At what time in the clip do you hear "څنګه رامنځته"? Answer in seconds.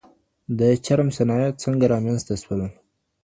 1.63-2.33